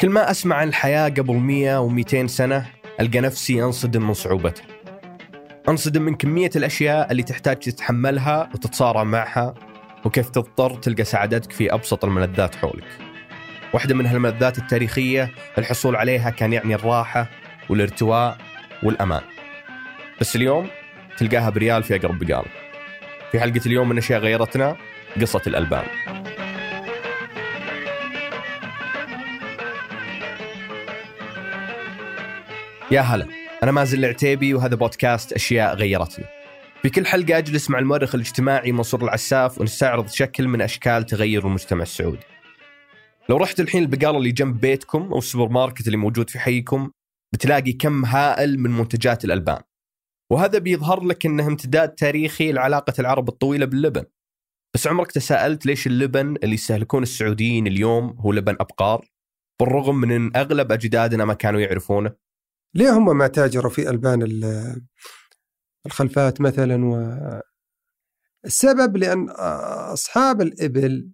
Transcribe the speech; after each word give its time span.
كل 0.00 0.10
ما 0.10 0.30
أسمع 0.30 0.56
عن 0.56 0.68
الحياة 0.68 1.08
قبل 1.08 1.34
100 1.34 1.88
و200 1.88 2.26
سنة 2.26 2.66
ألقى 3.00 3.20
نفسي 3.20 3.62
أنصدم 3.62 4.06
من 4.06 4.14
صعوبتها 4.14 4.64
أنصدم 5.68 6.02
من 6.02 6.14
كمية 6.14 6.50
الأشياء 6.56 7.10
اللي 7.12 7.22
تحتاج 7.22 7.56
تتحملها 7.56 8.48
وتتصارع 8.54 9.04
معها 9.04 9.54
وكيف 10.04 10.28
تضطر 10.28 10.74
تلقى 10.74 11.04
سعادتك 11.04 11.52
في 11.52 11.74
أبسط 11.74 12.04
الملذات 12.04 12.54
حولك. 12.54 12.84
واحدة 13.74 13.94
من 13.94 14.06
هالملذات 14.06 14.58
التاريخية 14.58 15.30
الحصول 15.58 15.96
عليها 15.96 16.30
كان 16.30 16.52
يعني 16.52 16.74
الراحة 16.74 17.30
والارتواء 17.68 18.38
والأمان. 18.82 19.22
بس 20.20 20.36
اليوم 20.36 20.68
تلقاها 21.16 21.50
بريال 21.50 21.82
في 21.82 21.96
أقرب 21.96 22.18
بقال 22.18 22.44
في 23.32 23.40
حلقة 23.40 23.60
اليوم 23.66 23.88
من 23.88 23.98
أشياء 23.98 24.20
غيرتنا 24.20 24.76
قصة 25.20 25.42
الألبان. 25.46 25.84
يا 32.90 33.00
هلا 33.00 33.26
أنا 33.62 33.72
مازن 33.72 33.98
العتيبي 33.98 34.54
وهذا 34.54 34.74
بودكاست 34.74 35.32
أشياء 35.32 35.74
غيرتني. 35.74 36.24
في 36.82 36.90
كل 36.90 37.06
حلقة 37.06 37.38
أجلس 37.38 37.70
مع 37.70 37.78
المؤرخ 37.78 38.14
الاجتماعي 38.14 38.72
منصور 38.72 39.04
العساف 39.04 39.60
ونستعرض 39.60 40.08
شكل 40.08 40.48
من 40.48 40.60
أشكال 40.60 41.06
تغير 41.06 41.46
المجتمع 41.46 41.82
السعودي. 41.82 42.18
لو 43.28 43.36
رحت 43.36 43.60
الحين 43.60 43.82
البقالة 43.82 44.18
اللي 44.18 44.32
جنب 44.32 44.60
بيتكم 44.60 45.12
أو 45.12 45.18
السوبر 45.18 45.52
ماركت 45.52 45.86
اللي 45.86 45.96
موجود 45.96 46.30
في 46.30 46.38
حيكم 46.38 46.90
بتلاقي 47.34 47.72
كم 47.72 48.04
هائل 48.04 48.58
من 48.58 48.70
منتجات 48.70 49.24
الألبان. 49.24 49.62
وهذا 50.32 50.58
بيظهر 50.58 51.04
لك 51.04 51.26
أنه 51.26 51.46
امتداد 51.46 51.88
تاريخي 51.88 52.52
لعلاقة 52.52 52.94
العرب 52.98 53.28
الطويلة 53.28 53.66
باللبن. 53.66 54.04
بس 54.74 54.86
عمرك 54.86 55.12
تساءلت 55.12 55.66
ليش 55.66 55.86
اللبن 55.86 56.36
اللي 56.42 56.54
يستهلكون 56.54 57.02
السعوديين 57.02 57.66
اليوم 57.66 58.16
هو 58.20 58.32
لبن 58.32 58.56
أبقار؟ 58.60 59.06
بالرغم 59.60 59.94
من 59.94 60.12
أن 60.12 60.30
أغلب 60.36 60.72
أجدادنا 60.72 61.24
ما 61.24 61.34
كانوا 61.34 61.60
يعرفونه. 61.60 62.27
ليه 62.74 62.90
هم 62.90 63.18
ما 63.18 63.26
تاجروا 63.26 63.70
في 63.70 63.90
ألبان 63.90 64.28
الخلفات 65.86 66.40
مثلا؟ 66.40 66.84
و 66.84 67.18
السبب 68.44 68.96
لأن 68.96 69.30
أصحاب 69.92 70.40
الإبل 70.40 71.12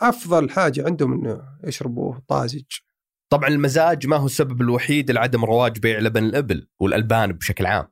أفضل 0.00 0.50
حاجة 0.50 0.84
عندهم 0.86 1.12
أنه 1.12 1.42
يشربوه 1.64 2.22
طازج. 2.28 2.64
طبعا 3.32 3.48
المزاج 3.48 4.06
ما 4.06 4.16
هو 4.16 4.26
السبب 4.26 4.60
الوحيد 4.60 5.10
لعدم 5.10 5.44
رواج 5.44 5.78
بيع 5.78 5.98
لبن 5.98 6.24
الإبل 6.24 6.68
والألبان 6.80 7.32
بشكل 7.32 7.66
عام. 7.66 7.88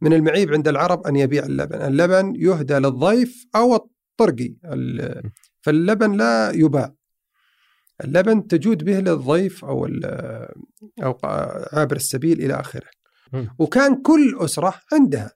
من 0.00 0.12
المعيب 0.12 0.52
عند 0.52 0.68
العرب 0.68 1.06
أن 1.06 1.16
يبيع 1.16 1.44
اللبن. 1.44 1.82
اللبن 1.82 2.34
يهدى 2.36 2.74
للضيف 2.74 3.46
أو 3.54 3.74
الطرقي. 3.74 4.56
فاللبن 5.62 6.16
لا 6.16 6.50
يباع. 6.50 6.94
اللبن 8.04 8.46
تجود 8.46 8.84
به 8.84 9.00
للضيف 9.00 9.64
أو 9.64 9.88
أو 11.02 11.18
عابر 11.72 11.96
السبيل 11.96 12.40
إلى 12.42 12.54
آخره. 12.60 12.88
وكان 13.58 14.02
كل 14.02 14.38
أسرة 14.40 14.74
عندها. 14.92 15.32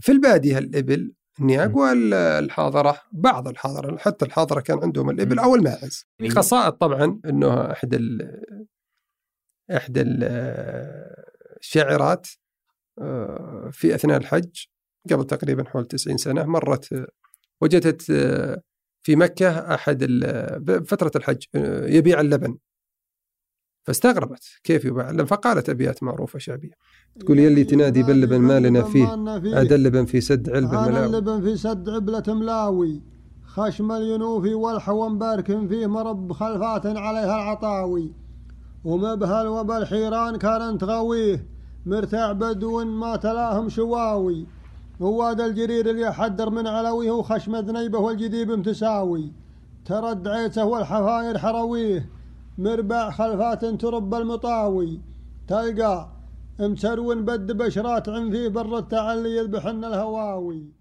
في 0.00 0.12
البادية 0.12 0.58
الإبل 0.58 1.12
النياق 1.40 1.76
والحاضرة 1.76 3.00
بعض 3.12 3.48
الحاضرة 3.48 3.96
حتى 3.96 4.24
الحاضرة 4.24 4.60
كان 4.60 4.78
عندهم 4.82 5.10
الإبل 5.10 5.38
أو 5.38 5.54
الماعز. 5.54 6.06
خصائص 6.28 6.74
طبعا 6.74 7.20
أنه 7.24 7.70
أحد 7.70 7.94
ال 7.94 8.40
إحدى 9.76 10.02
الشاعرات 11.60 12.28
آه، 12.98 13.70
في 13.72 13.94
أثناء 13.94 14.16
الحج 14.16 14.64
قبل 15.10 15.24
تقريبا 15.26 15.64
حول 15.64 15.86
90 15.86 16.16
سنة 16.16 16.44
مرت 16.44 17.06
وجدت 17.60 18.10
في 19.02 19.16
مكة 19.16 19.74
أحد 19.74 20.04
فترة 20.86 21.10
الحج 21.16 21.44
آه، 21.54 21.86
يبيع 21.86 22.20
اللبن. 22.20 22.58
فاستغربت 23.86 24.44
كيف 24.64 24.84
يباع 24.84 25.10
اللبن؟ 25.10 25.24
فقالت 25.24 25.68
أبيات 25.68 26.02
معروفة 26.02 26.38
شعبية. 26.38 26.70
تقول 27.20 27.38
يلي 27.38 27.64
تنادي 27.64 28.02
باللبن 28.02 28.40
ما 28.40 28.60
لنا 28.60 28.82
فيه. 28.82 29.14
هذا 29.60 29.74
اللبن 29.74 30.04
في 30.04 30.20
سد 30.20 30.50
علبة 30.50 30.88
ملاوي. 30.88 31.06
اللبن 31.06 31.40
في 31.40 31.56
سد 31.56 31.88
علبة 31.88 32.34
ملاوي. 32.34 33.02
خشم 33.46 33.92
الينوفي 33.92 34.54
والحوم 34.54 35.18
بارك 35.18 35.46
فيه 35.68 35.86
مرب 35.86 36.32
خلفات 36.32 36.86
عليها 36.86 37.36
العطاوي. 37.36 38.14
ومبهل 38.84 39.46
وبالحيران 39.46 40.36
كانت 40.36 40.84
غويه 40.84 41.46
مرتاع 41.86 42.32
بدو 42.32 42.84
ما 42.84 43.16
تلاهم 43.16 43.68
شواوي. 43.68 44.46
وواد 45.00 45.40
الجرير 45.40 45.90
اللي 45.90 46.02
يحدر 46.02 46.50
من 46.50 46.66
علويه 46.66 47.10
وخشم 47.10 47.56
ذنيبه 47.56 47.98
والجديب 47.98 48.50
متساوي 48.50 49.32
ترد 49.84 50.28
عيسه 50.28 50.64
والحفاير 50.64 51.38
حرويه 51.38 52.10
مربع 52.58 53.10
خلفات 53.10 53.64
ترب 53.64 54.14
المطاوي 54.14 55.00
تلقى 55.48 56.12
مسرون 56.60 57.24
بد 57.24 57.52
بشرات 57.52 58.08
عن 58.08 58.30
في 58.30 58.48
بر 58.48 58.78
التعلي 58.78 59.36
يذبحن 59.36 59.84
الهواوي 59.84 60.80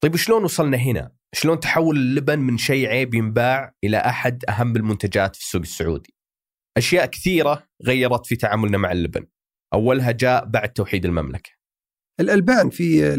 طيب 0.00 0.16
شلون 0.16 0.44
وصلنا 0.44 0.76
هنا؟ 0.76 1.10
شلون 1.34 1.60
تحول 1.60 1.96
اللبن 1.96 2.38
من 2.38 2.58
شيء 2.58 2.88
عيب 2.88 3.14
ينباع 3.14 3.74
إلى 3.84 3.96
أحد 3.96 4.44
أهم 4.48 4.76
المنتجات 4.76 5.36
في 5.36 5.42
السوق 5.42 5.60
السعودي؟ 5.60 6.14
أشياء 6.76 7.06
كثيرة 7.06 7.62
غيرت 7.84 8.26
في 8.26 8.36
تعاملنا 8.36 8.78
مع 8.78 8.92
اللبن. 8.92 9.26
أولها 9.74 10.10
جاء 10.10 10.44
بعد 10.44 10.72
توحيد 10.72 11.04
المملكة. 11.04 11.57
الألبان 12.20 12.70
في 12.70 13.14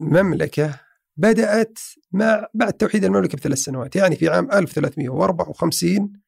المملكة 0.00 0.80
بدأت 1.16 1.78
مع 2.12 2.46
بعد 2.54 2.72
توحيد 2.72 3.04
المملكة 3.04 3.38
بثلاث 3.38 3.58
سنوات، 3.58 3.96
يعني 3.96 4.16
في 4.16 4.28
عام 4.28 4.52
1354 4.52 6.20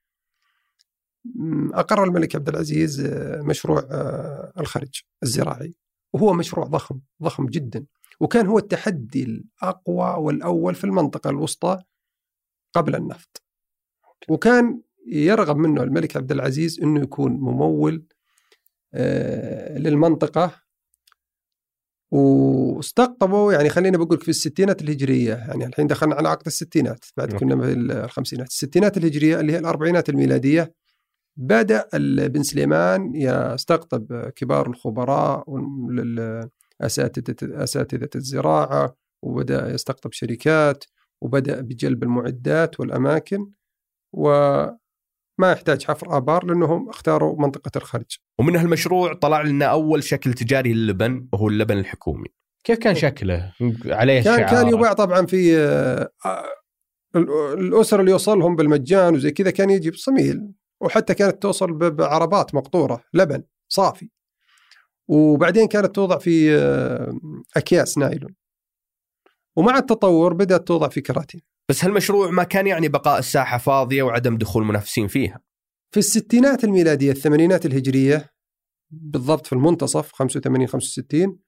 أقر 1.75 2.05
الملك 2.05 2.37
عبد 2.37 2.49
العزيز 2.49 3.01
آه، 3.01 3.43
مشروع 3.43 3.79
آه، 3.91 4.53
الخرج 4.59 5.03
الزراعي 5.23 5.75
وهو 6.13 6.33
مشروع 6.33 6.67
ضخم 6.67 7.01
ضخم 7.23 7.47
جدا 7.47 7.87
وكان 8.21 8.47
هو 8.47 8.59
التحدي 8.59 9.23
الأقوى 9.23 10.25
والأول 10.25 10.75
في 10.75 10.85
المنطقة 10.85 11.31
الوسطى 11.31 11.83
قبل 12.75 12.97
النفط. 12.97 13.43
وكان 14.29 14.83
يرغب 15.07 15.57
منه 15.57 15.83
الملك 15.83 16.17
عبد 16.17 16.33
العزيز 16.33 16.81
أنه 16.81 17.01
يكون 17.01 17.33
ممول 17.33 18.07
آه، 18.95 19.79
للمنطقة 19.79 20.63
واستقطبوا 22.11 23.53
يعني 23.53 23.69
خلينا 23.69 23.99
بقول 23.99 24.19
في 24.19 24.29
الستينات 24.29 24.83
الهجرية 24.83 25.35
يعني 25.35 25.67
الحين 25.67 25.87
دخلنا 25.87 26.15
على 26.15 26.29
عقد 26.29 26.47
الستينات 26.47 27.05
بعد 27.17 27.33
كنا 27.33 27.57
في 27.63 27.73
الخمسينات. 27.73 28.47
الستينات 28.47 28.97
الهجرية 28.97 29.41
اللي 29.41 29.53
هي 29.53 29.59
الأربعينات 29.59 30.09
الميلادية 30.09 30.75
بدأ 31.37 31.89
بن 32.29 32.43
سليمان 32.43 33.13
يستقطب 33.15 34.29
كبار 34.37 34.67
الخبراء 34.71 35.45
أساتذة 36.81 37.63
أساتذة 37.65 38.09
الزراعة 38.17 38.97
وبدأ 39.23 39.75
يستقطب 39.75 40.13
شركات 40.13 40.85
وبدأ 41.23 41.61
بجلب 41.61 42.03
المعدات 42.03 42.81
والأماكن 42.81 43.51
وما 44.13 44.79
يحتاج 45.53 45.85
حفر 45.85 46.17
آبار 46.17 46.45
لأنهم 46.45 46.89
اختاروا 46.89 47.41
منطقة 47.43 47.71
الخرج. 47.77 48.19
ومن 48.41 48.57
هالمشروع 48.57 49.13
طلع 49.13 49.43
لنا 49.43 49.65
أول 49.65 50.05
شكل 50.05 50.35
تجاري 50.35 50.73
للبن 50.73 51.29
وهو 51.33 51.49
اللبن 51.49 51.79
الحكومي. 51.79 52.29
كيف 52.65 52.79
كان 52.79 52.95
شكله؟ 52.95 53.53
عليه 53.87 54.23
كان 54.23 54.47
كان 54.47 54.69
يباع 54.69 54.93
طبعا 54.93 55.27
في 55.27 55.59
آه، 55.59 56.11
الأسر 57.55 58.01
اللي 58.01 58.11
يوصلهم 58.11 58.57
بالمجان 58.57 59.15
وزي 59.15 59.31
كذا 59.31 59.51
كان 59.51 59.71
يجي 59.71 59.91
بصميل 59.91 60.53
وحتى 60.81 61.15
كانت 61.15 61.43
توصل 61.43 61.91
بعربات 61.91 62.55
مقطورة 62.55 63.05
لبن 63.15 63.43
صافي. 63.69 64.11
وبعدين 65.09 65.69
كانت 65.69 65.95
توضع 65.95 66.19
في 66.19 66.57
آه، 66.57 67.19
أكياس 67.57 67.99
نايلون. 67.99 68.35
ومع 69.57 69.79
التطور 69.79 70.35
بدأت 70.35 70.69
توضع 70.69 70.89
في 70.89 71.01
كراتين. 71.01 71.41
بس 71.69 71.85
هالمشروع 71.85 72.31
ما 72.31 72.43
كان 72.43 72.67
يعني 72.67 72.89
بقاء 72.89 73.19
الساحة 73.19 73.59
فاضية 73.59 74.03
وعدم 74.03 74.39
دخول 74.39 74.65
منافسين 74.65 75.07
فيها. 75.09 75.41
في 75.93 75.99
الستينات 75.99 76.65
الميلادية 76.65 77.11
الثمانينات 77.11 77.67
الهجرية 77.67 78.31
بالضبط 78.91 79.47
في 79.47 79.53
المنتصف 79.53 80.13
85 80.13 80.67
65 80.67 81.39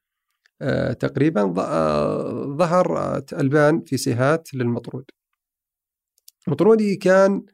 آه 0.63 0.93
تقريبا 0.93 1.55
آه 1.59 2.57
ظهر 2.57 3.17
ألبان 3.33 3.83
في 3.83 3.97
سيهات 3.97 4.55
للمطرود. 4.55 5.05
مطرودي 6.49 6.97
كان 6.97 7.47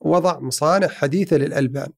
وضع 0.00 0.38
مصانع 0.40 0.88
حديثة 0.88 1.36
للألبان. 1.36 1.92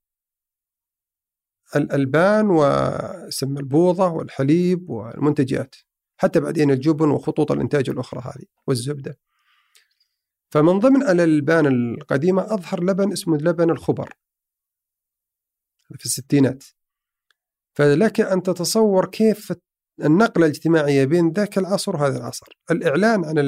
الألبان 1.77 2.47
وسم 2.51 3.59
البوظة 3.59 4.13
والحليب 4.13 4.91
والمنتجات 4.91 5.75
حتى 6.17 6.41
بعدين 6.41 6.71
الجبن 6.71 7.11
وخطوط 7.11 7.53
الإنتاج 7.53 7.91
الأخرى 7.91 8.21
هذه 8.21 8.47
والزبدة. 8.67 9.19
فمن 10.51 10.79
ضمن 10.79 11.03
الألبان 11.03 11.67
القديمة 11.67 12.55
أظهر 12.55 12.85
لبن 12.85 13.13
اسمه 13.13 13.37
لبن 13.37 13.71
الخبر 13.71 14.15
في 15.99 16.05
الستينات. 16.05 16.65
فلك 17.81 18.21
أن 18.21 18.43
تتصور 18.43 19.07
كيف 19.07 19.53
النقلة 20.05 20.47
الاجتماعية 20.47 21.05
بين 21.05 21.31
ذاك 21.31 21.59
العصر 21.59 21.97
وهذا 21.97 22.19
العصر. 22.19 22.47
الإعلان 22.71 23.25
عن 23.25 23.39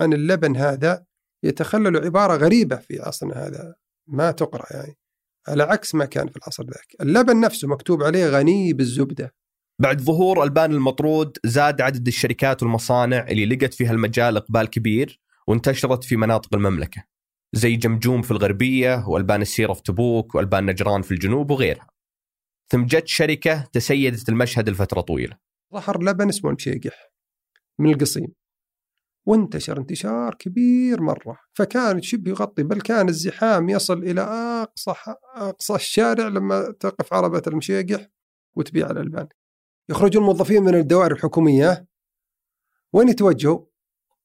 عن 0.00 0.12
اللبن 0.12 0.56
هذا 0.56 1.04
يتخلل 1.44 2.04
عبارة 2.04 2.36
غريبة 2.36 2.76
في 2.76 3.00
عصرنا 3.00 3.46
هذا 3.46 3.74
ما 4.08 4.30
تقرأ 4.30 4.66
يعني. 4.70 4.96
على 5.48 5.62
عكس 5.62 5.94
ما 5.94 6.04
كان 6.04 6.28
في 6.28 6.36
العصر 6.36 6.64
ذاك. 6.64 6.86
اللبن 7.00 7.40
نفسه 7.40 7.68
مكتوب 7.68 8.02
عليه 8.02 8.26
غني 8.26 8.72
بالزبدة. 8.72 9.34
بعد 9.78 10.00
ظهور 10.00 10.42
ألبان 10.42 10.72
المطرود 10.72 11.38
زاد 11.44 11.80
عدد 11.80 12.06
الشركات 12.06 12.62
والمصانع 12.62 13.26
اللي 13.28 13.46
لقت 13.46 13.74
فيها 13.74 13.92
المجال 13.92 14.36
إقبال 14.36 14.70
كبير 14.70 15.20
وانتشرت 15.46 16.04
في 16.04 16.16
مناطق 16.16 16.54
المملكة. 16.54 17.04
زي 17.52 17.76
جمجوم 17.76 18.22
في 18.22 18.30
الغربية 18.30 19.08
وألبان 19.08 19.42
السيره 19.42 19.72
في 19.72 19.82
تبوك 19.82 20.34
وألبان 20.34 20.66
نجران 20.66 21.02
في 21.02 21.12
الجنوب 21.12 21.50
وغيرها. 21.50 21.91
ثم 22.72 22.86
جت 22.86 23.08
شركة 23.08 23.64
تسيدت 23.72 24.28
المشهد 24.28 24.68
لفترة 24.68 25.00
طويلة. 25.00 25.38
ظهر 25.74 26.02
لبن 26.02 26.28
اسمه 26.28 26.50
المشيقح 26.50 27.12
من 27.78 27.92
القصيم 27.92 28.32
وانتشر 29.26 29.78
انتشار 29.78 30.34
كبير 30.34 31.02
مرة 31.02 31.38
فكان 31.54 32.02
شبه 32.02 32.30
يغطي 32.30 32.62
بل 32.62 32.80
كان 32.80 33.08
الزحام 33.08 33.68
يصل 33.68 33.98
إلى 33.98 34.20
أقصى 34.20 34.94
أقصى 35.34 35.74
الشارع 35.74 36.28
لما 36.28 36.74
تقف 36.80 37.12
عربة 37.12 37.42
المشيقح 37.46 38.08
وتبيع 38.56 38.90
الألبان 38.90 39.28
يخرج 39.88 40.16
الموظفين 40.16 40.62
من 40.62 40.74
الدوائر 40.74 41.12
الحكومية 41.12 41.86
وين 42.92 43.08
يتوجهوا؟ 43.08 43.66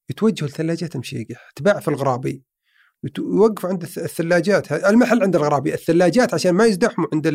يتوجهوا 0.09 0.49
لثلاجات 0.49 0.95
المشيقح 0.95 1.51
تباع 1.55 1.79
في 1.79 1.87
الغرابي 1.87 2.43
يوقفوا 3.19 3.69
عند 3.69 3.83
الثلاجات. 3.83 4.71
المحل 4.71 5.23
عند 5.23 5.35
الغرابي 5.35 5.73
الثلاجات 5.73 6.33
عشان 6.33 6.51
ما 6.51 6.65
يزدحموا 6.65 7.07
عند 7.13 7.27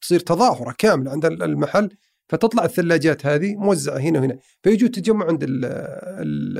تصير 0.00 0.20
تظاهرة 0.20 0.74
كاملة 0.78 1.10
عند 1.10 1.24
المحل 1.24 1.90
فتطلع 2.28 2.64
الثلاجات 2.64 3.26
هذه 3.26 3.56
موزعة 3.56 3.98
هنا 3.98 4.20
وهنا. 4.20 4.38
فيجوا 4.62 4.88
تجمعوا 4.88 5.30
عند 5.30 5.42
ال 5.42 5.64
ال 5.64 6.58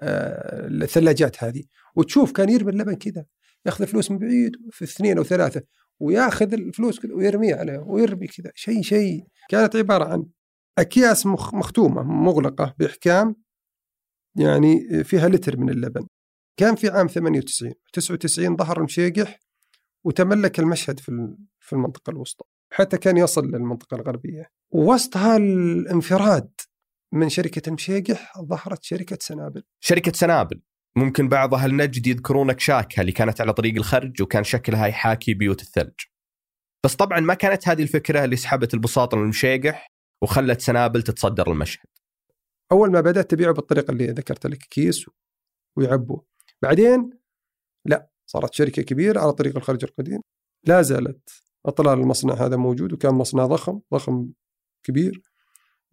آه، 0.00 0.66
الثلاجات 0.68 1.44
هذه. 1.44 1.62
وتشوف 1.96 2.32
كان 2.32 2.48
يرمي 2.48 2.70
اللبن 2.72 2.94
كذا 2.94 3.24
ياخذ 3.66 3.82
الفلوس 3.82 4.10
من 4.10 4.18
بعيد 4.18 4.56
في 4.70 4.84
اثنين 4.84 5.18
أو 5.18 5.24
ثلاثة 5.24 5.62
وياخذ 6.00 6.52
الفلوس 6.52 7.04
ويرميها 7.04 7.56
عليه 7.56 7.78
ويرمي 7.78 8.26
كذا. 8.26 8.52
شيء 8.54 8.82
شيء 8.82 9.24
كانت 9.48 9.76
عبارة 9.76 10.04
عن 10.04 10.26
أكياس 10.78 11.26
مختومة 11.26 12.02
مغلقة 12.02 12.74
بإحكام 12.78 13.36
يعني 14.36 15.04
فيها 15.04 15.28
لتر 15.28 15.56
من 15.56 15.70
اللبن. 15.70 16.06
كان 16.56 16.74
في 16.74 16.88
عام 16.88 17.06
98 17.06 17.74
99 17.92 18.56
ظهر 18.56 18.78
المشيقح 18.78 19.40
وتملك 20.04 20.58
المشهد 20.58 21.00
في 21.00 21.36
في 21.60 21.72
المنطقة 21.72 22.10
الوسطى. 22.10 22.44
حتى 22.72 22.98
كان 22.98 23.16
يصل 23.16 23.46
للمنطقة 23.46 23.94
الغربية. 23.94 24.50
وسط 24.70 25.16
هالانفراد 25.16 26.50
من 27.12 27.28
شركة 27.28 27.68
المشيقح 27.68 28.40
ظهرت 28.40 28.82
شركة 28.82 29.18
سنابل. 29.20 29.62
شركة 29.80 30.12
سنابل. 30.12 30.60
ممكن 30.96 31.28
بعض 31.28 31.54
أهل 31.54 31.76
نجد 31.76 32.06
يذكرون 32.06 32.52
كشاكها 32.52 33.00
اللي 33.00 33.12
كانت 33.12 33.40
على 33.40 33.52
طريق 33.52 33.74
الخرج 33.74 34.22
وكان 34.22 34.44
شكلها 34.44 34.86
يحاكي 34.86 35.34
بيوت 35.34 35.62
الثلج. 35.62 35.94
بس 36.84 36.94
طبعا 36.94 37.20
ما 37.20 37.34
كانت 37.34 37.68
هذه 37.68 37.82
الفكرة 37.82 38.24
اللي 38.24 38.36
سحبت 38.36 38.74
البساط 38.74 39.14
من 39.14 39.22
المشيقح 39.22 39.92
وخلت 40.22 40.60
سنابل 40.60 41.02
تتصدر 41.02 41.52
المشهد. 41.52 41.86
أول 42.72 42.92
ما 42.92 43.00
بدأت 43.00 43.30
تبيعه 43.30 43.52
بالطريقة 43.52 43.90
اللي 43.90 44.06
ذكرت 44.06 44.46
لك 44.46 44.58
كيس 44.58 45.06
ويعبوه. 45.76 46.24
بعدين 46.62 47.10
لا 47.84 48.10
صارت 48.26 48.54
شركة 48.54 48.82
كبيرة 48.82 49.20
على 49.20 49.32
طريق 49.32 49.56
الخرج 49.56 49.84
القديم 49.84 50.20
لا 50.64 50.82
زالت 50.82 51.30
أطلال 51.66 51.98
المصنع 51.98 52.34
هذا 52.34 52.56
موجود 52.56 52.92
وكان 52.92 53.14
مصنع 53.14 53.46
ضخم 53.46 53.80
ضخم 53.94 54.28
كبير 54.82 55.22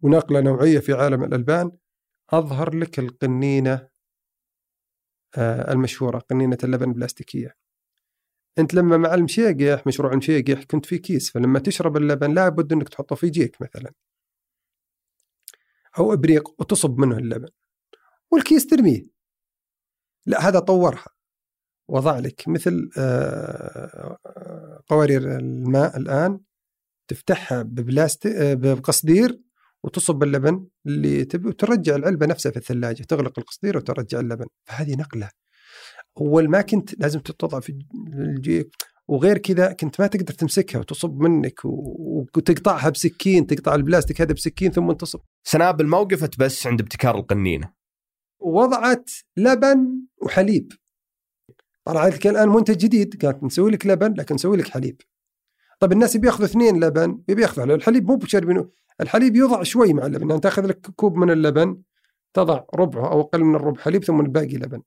ونقله 0.02 0.40
نوعية 0.40 0.78
في 0.78 0.92
عالم 0.92 1.24
الألبان. 1.24 1.72
أظهر 2.30 2.74
لك 2.74 2.98
القنينة 2.98 3.88
آه، 5.36 5.72
المشهورة 5.72 6.18
قنينة 6.18 6.58
اللبن 6.64 6.88
البلاستيكية. 6.88 7.56
أنت 8.58 8.74
لما 8.74 8.96
مع 8.96 9.14
المشيقح 9.14 9.86
مشروع 9.86 10.12
المشيقح 10.12 10.64
كنت 10.64 10.86
في 10.86 10.98
كيس 10.98 11.30
فلما 11.30 11.58
تشرب 11.58 11.96
اللبن 11.96 12.34
لابد 12.34 12.72
أنك 12.72 12.88
تحطه 12.88 13.16
في 13.16 13.30
جيك 13.30 13.62
مثلا. 13.62 13.92
أو 15.98 16.12
أبريق 16.12 16.48
وتصب 16.60 16.98
منه 16.98 17.18
اللبن. 17.18 17.48
والكيس 18.30 18.66
ترميه. 18.66 19.17
لا 20.28 20.48
هذا 20.48 20.58
طورها. 20.58 21.08
وضع 21.88 22.18
لك 22.18 22.48
مثل 22.48 22.90
آه، 22.98 24.18
قوارير 24.88 25.38
الماء 25.38 25.96
الآن 25.96 26.40
تفتحها 27.08 27.62
ببلاستيك 27.62 28.32
آه، 28.32 28.54
بقصدير 28.54 29.40
وتصب 29.84 30.22
اللبن 30.22 30.66
اللي 30.86 31.24
تبي 31.24 31.48
وترجع 31.48 31.96
العلبة 31.96 32.26
نفسها 32.26 32.52
في 32.52 32.56
الثلاجة 32.56 33.02
تغلق 33.02 33.38
القصدير 33.38 33.76
وترجع 33.76 34.20
اللبن. 34.20 34.46
فهذه 34.64 34.96
نقلة. 34.96 35.30
أول 36.20 36.48
ما 36.48 36.60
كنت 36.60 37.00
لازم 37.00 37.20
تتوضع 37.20 37.60
في 37.60 37.78
الجيك 38.18 38.76
وغير 39.08 39.38
كذا 39.38 39.72
كنت 39.72 40.00
ما 40.00 40.06
تقدر 40.06 40.34
تمسكها 40.34 40.78
وتصب 40.78 41.20
منك 41.20 41.60
وتقطعها 41.64 42.88
بسكين 42.90 43.46
تقطع 43.46 43.74
البلاستيك 43.74 44.20
هذا 44.20 44.32
بسكين 44.32 44.72
ثم 44.72 44.92
تصب 44.92 45.20
سنابل 45.44 45.86
ما 45.86 45.98
وقفت 45.98 46.38
بس 46.38 46.66
عند 46.66 46.80
ابتكار 46.80 47.18
القنينة. 47.18 47.77
وضعت 48.40 49.10
لبن 49.36 50.02
وحليب. 50.22 50.72
طلعت 51.84 52.14
لك 52.14 52.26
الآن 52.26 52.48
منتج 52.48 52.76
جديد. 52.76 53.24
قالت 53.24 53.44
نسوي 53.44 53.70
لك 53.70 53.86
لبن 53.86 54.14
لكن 54.14 54.34
نسوي 54.34 54.56
لك 54.56 54.68
حليب. 54.68 55.00
طيب 55.80 55.92
الناس 55.92 56.16
يبي 56.16 56.26
ياخذوا 56.26 56.46
اثنين 56.46 56.84
لبن 56.84 57.22
يبي 57.28 57.42
ياخذوا 57.42 57.74
الحليب 57.76 58.06
مو 58.06 58.16
بشربينه 58.16 58.68
الحليب 59.00 59.36
يوضع 59.36 59.62
شوي 59.62 59.92
مع 59.92 60.06
اللبن 60.06 60.28
يعني 60.28 60.40
تاخذ 60.40 60.66
لك 60.66 60.86
كوب 60.96 61.16
من 61.16 61.30
اللبن 61.30 61.82
تضع 62.34 62.64
ربعه 62.74 63.12
أو 63.12 63.20
أقل 63.20 63.44
من 63.44 63.54
الربع 63.54 63.80
حليب 63.80 64.04
ثم 64.04 64.20
الباقي 64.20 64.56
لبن. 64.56 64.82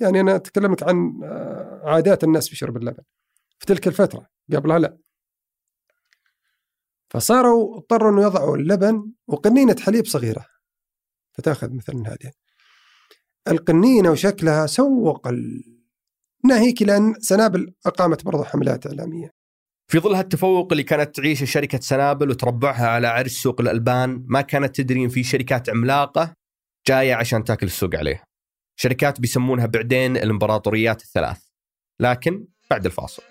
يعني 0.00 0.20
أنا 0.20 0.36
اتكلم 0.36 0.72
لك 0.72 0.82
عن 0.82 1.20
آه، 1.24 1.82
عادات 1.84 2.24
الناس 2.24 2.48
في 2.48 2.56
شرب 2.56 2.76
اللبن. 2.76 3.02
في 3.58 3.66
تلك 3.66 3.88
الفترة 3.88 4.26
قبلها 4.54 4.78
لا. 4.78 4.98
فصاروا 7.10 7.76
اضطروا 7.76 8.12
إنه 8.12 8.22
يضعوا 8.22 8.56
اللبن 8.56 9.12
وقنينة 9.26 9.76
حليب 9.80 10.06
صغيرة. 10.06 10.46
فتأخذ 11.32 11.74
مثلا 11.74 12.08
هذه. 12.08 12.32
القنينة 13.48 14.10
وشكلها 14.10 14.66
سوق 14.66 15.28
ناهيك 16.44 16.82
لأن 16.82 17.14
سنابل 17.20 17.74
أقامت 17.86 18.24
برضه 18.24 18.44
حملات 18.44 18.86
إعلامية 18.86 19.30
في 19.90 19.98
ظل 19.98 20.14
هالتفوق 20.14 20.68
اللي 20.72 20.82
كانت 20.82 21.16
تعيشه 21.16 21.44
شركة 21.44 21.80
سنابل 21.80 22.30
وتربعها 22.30 22.88
على 22.88 23.06
عرش 23.06 23.32
سوق 23.32 23.60
الألبان 23.60 24.24
ما 24.26 24.40
كانت 24.40 24.76
تدري 24.76 25.04
إن 25.04 25.08
في 25.08 25.22
شركات 25.22 25.70
عملاقة 25.70 26.34
جاية 26.88 27.14
عشان 27.14 27.44
تاكل 27.44 27.66
السوق 27.66 27.94
عليها. 27.94 28.24
شركات 28.76 29.20
بيسمونها 29.20 29.66
بعدين 29.66 30.16
الإمبراطوريات 30.16 31.02
الثلاث. 31.02 31.38
لكن 32.00 32.46
بعد 32.70 32.86
الفاصل. 32.86 33.22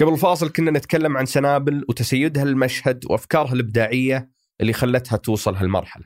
قبل 0.00 0.12
الفاصل 0.12 0.52
كنا 0.52 0.70
نتكلم 0.70 1.16
عن 1.16 1.26
سنابل 1.26 1.84
وتسيدها 1.88 2.44
للمشهد 2.44 3.04
وأفكارها 3.10 3.52
الإبداعية 3.52 4.30
اللي 4.60 4.72
خلتها 4.72 5.16
توصل 5.16 5.54
هالمرحلة. 5.54 6.04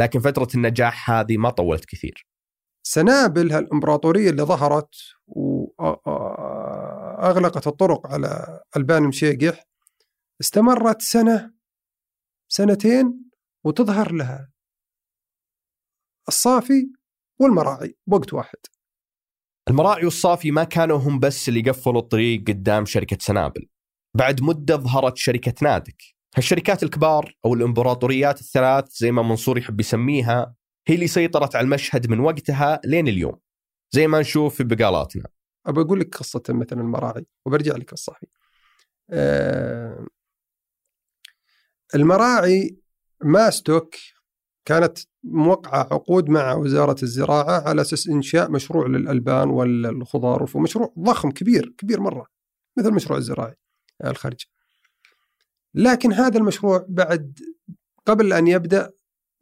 لكن 0.00 0.20
فترة 0.20 0.48
النجاح 0.54 1.10
هذه 1.10 1.36
ما 1.36 1.50
طولت 1.50 1.84
كثير. 1.84 2.26
سنابل 2.82 3.52
هالإمبراطورية 3.52 4.30
اللي 4.30 4.42
ظهرت 4.42 4.94
واغلقت 5.26 6.16
الطرق 7.66 8.06
على 8.06 8.60
ألبان 8.76 9.02
مشيقح 9.02 9.64
استمرت 10.40 11.02
سنة 11.02 11.54
سنتين 12.48 13.30
وتظهر 13.64 14.12
لها 14.12 14.50
الصافي 16.28 16.90
والمراعي 17.40 17.96
بوقت 18.06 18.32
واحد. 18.32 18.58
المراعي 19.68 20.04
والصافي 20.04 20.50
ما 20.50 20.64
كانوا 20.64 20.98
هم 20.98 21.18
بس 21.18 21.48
اللي 21.48 21.60
قفلوا 21.60 22.00
الطريق 22.00 22.40
قدام 22.48 22.84
شركة 22.84 23.16
سنابل. 23.20 23.68
بعد 24.14 24.42
مدة 24.42 24.76
ظهرت 24.76 25.16
شركة 25.16 25.54
نادك 25.62 26.02
هالشركات 26.36 26.82
الكبار 26.82 27.34
أو 27.44 27.54
الإمبراطوريات 27.54 28.40
الثلاث 28.40 28.96
زي 28.96 29.12
ما 29.12 29.22
منصور 29.22 29.58
يحب 29.58 29.80
يسميها 29.80 30.54
هي 30.88 30.94
اللي 30.94 31.06
سيطرت 31.06 31.56
على 31.56 31.64
المشهد 31.64 32.10
من 32.10 32.20
وقتها 32.20 32.80
لين 32.84 33.08
اليوم. 33.08 33.38
زي 33.90 34.06
ما 34.06 34.20
نشوف 34.20 34.56
في 34.56 34.64
بقالاتنا. 34.64 35.24
أبى 35.66 35.80
أقول 35.80 36.00
لك 36.00 36.16
قصة 36.16 36.42
مثلا 36.48 36.80
المراعي 36.80 37.26
وبرجع 37.46 37.76
لك 37.76 37.92
الصافي 37.92 38.26
أه 39.10 40.06
المراعي 41.94 42.76
ماستوك 43.24 43.94
كانت 44.66 44.98
موقعة 45.24 45.80
عقود 45.80 46.28
مع 46.28 46.54
وزارة 46.54 46.96
الزراعة 47.02 47.68
على 47.68 47.80
أساس 47.80 48.08
إنشاء 48.08 48.50
مشروع 48.50 48.86
للألبان 48.86 49.50
والخضار 49.50 50.46
ومشروع 50.54 50.94
ضخم 50.98 51.30
كبير 51.30 51.74
كبير 51.78 52.00
مرة 52.00 52.26
مثل 52.76 52.88
المشروع 52.88 53.18
الزراعي 53.18 53.54
الخارج 54.04 54.46
لكن 55.74 56.12
هذا 56.12 56.38
المشروع 56.38 56.86
بعد 56.88 57.38
قبل 58.06 58.32
أن 58.32 58.46
يبدأ 58.46 58.92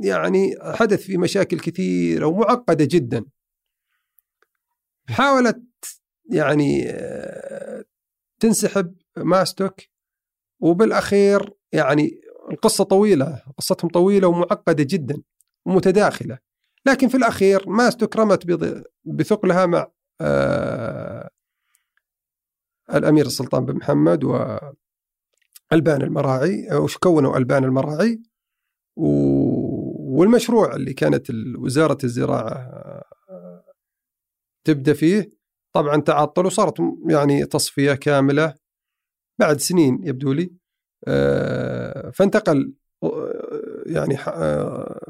يعني 0.00 0.57
حدث 0.62 1.02
في 1.02 1.16
مشاكل 1.16 1.61
كثيرة 1.61 2.26
ومعقدة 2.26 2.88
جدا. 2.90 3.25
حاولت 5.09 5.62
يعني 6.31 6.93
تنسحب 8.40 8.95
ماستوك 9.16 9.81
وبالأخير 10.61 11.54
يعني 11.73 12.21
القصة 12.54 12.84
طويلة 12.84 13.42
قصتهم 13.58 13.90
طويلة 13.90 14.28
ومعقدة 14.28 14.84
جدا 14.84 15.23
ومتداخله 15.66 16.38
لكن 16.87 17.08
في 17.08 17.16
الأخير 17.16 17.68
ما 17.68 17.88
استكرمت 17.88 18.46
بثقلها 19.04 19.66
مع 19.66 19.87
آه 20.20 21.30
الأمير 22.94 23.26
السلطان 23.26 23.64
بن 23.64 23.75
محمد 23.76 24.25
والبان 24.25 26.02
المراعي 26.02 26.76
وش 26.76 26.96
كونوا 26.96 27.37
البان 27.37 27.64
المراعي. 27.64 28.23
والمشروع 28.96 30.75
اللي 30.76 30.92
كانت 30.94 31.30
ال- 31.30 31.56
وزارة 31.56 31.99
الزراعة 32.04 32.52
آه، 33.30 33.64
تبدأ 34.64 34.92
فيه. 34.92 35.30
طبعا 35.73 36.00
تعطل 36.00 36.46
وصارت 36.46 36.75
يعني 37.08 37.46
تصفية 37.46 37.92
كاملة. 37.94 38.54
بعد 39.38 39.61
سنين 39.61 39.99
يبدو 40.02 40.32
لي. 40.32 40.50
فانتقل. 42.14 42.73
آه، 43.02 43.82
يعني 43.87 44.16
ح- 44.16 44.28
آه، 44.28 45.00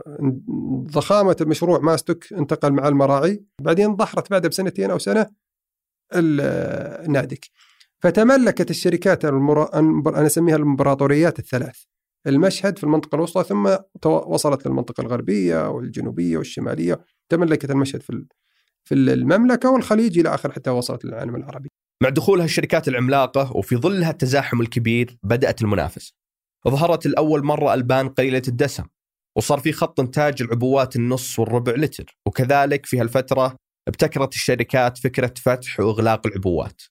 ضخامة 0.93 1.37
المشروع 1.41 1.79
ماستك 1.79 2.33
انتقل 2.33 2.73
مع 2.73 2.89
المراعي. 2.89 3.45
بعدين 3.61 3.97
ظهرت 3.97 4.31
بعدها 4.31 4.49
بسنتين 4.51 4.91
أو 4.91 4.99
سنة 4.99 5.27
ال- 6.15 6.41
آه، 6.41 7.05
النادك 7.07 7.47
فتملكت 8.03 8.71
الشركات 8.71 9.25
المرا... 9.25 9.79
أنا 9.79 10.27
أسميها 10.27 10.57
الامبراطوريات 10.57 11.39
الثلاث. 11.39 11.83
المشهد 12.27 12.79
في 12.79 12.85
المنطقة 12.85 13.17
الوسطى 13.17 13.45
ثم 13.45 13.77
وصلت 14.07 14.67
للمنطقة 14.67 15.01
الغربية 15.01 15.71
والجنوبية 15.71 16.39
والشمالية. 16.39 17.01
تملكت 17.29 17.71
المشهد 17.71 18.03
في 18.03 18.27
في 18.85 18.95
المملكة 18.95 19.71
والخليج 19.71 20.19
إلى 20.19 20.35
اخر 20.35 20.53
حتى 20.53 20.71
وصلت 20.71 21.05
للعالم 21.05 21.37
العربي. 21.37 21.69
مع 22.03 22.09
دخولها 22.09 22.45
الشركات 22.45 22.89
العملاقة 22.89 23.57
وفي 23.57 23.77
ظلها 23.77 24.11
التزاحم 24.11 24.61
الكبير 24.61 25.19
بدأت 25.23 25.63
المنافسة. 25.63 26.13
ظهرت 26.69 27.07
الأول 27.07 27.45
مرة 27.45 27.75
ألبان 27.75 28.09
قليلة 28.09 28.43
الدسم 28.49 28.85
وصار 29.37 29.59
في 29.59 29.73
خط 29.73 30.01
إنتاج 30.01 30.43
العبوات 30.43 30.97
النص 30.97 31.39
والربع 31.39 31.73
لتر. 31.73 32.19
وكذلك 32.27 32.87
في 32.87 33.01
هالفترة 33.01 33.57
ابتكرت 33.89 34.35
الشركات 34.35 34.99
فكرة 34.99 35.35
فتح 35.37 35.81
وإغلاق 35.81 36.27
العبوات. 36.27 36.83